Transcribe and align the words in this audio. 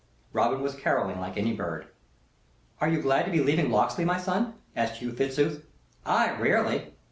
Robin 0.33 0.63
was 0.63 0.73
carolling 0.73 1.19
like 1.19 1.37
any 1.37 1.53
bird. 1.53 1.85
"Are 2.79 2.89
you 2.89 3.03
glad 3.03 3.25
to 3.25 3.31
be 3.31 3.39
leaving 3.39 3.69
Locksley, 3.69 4.03
my 4.03 4.17
son?" 4.17 4.55
asked 4.75 4.95
Hugh 4.97 5.11
Fitzooth. 5.11 5.61
"Ay, 6.07 6.31
rarely!" 6.41 6.93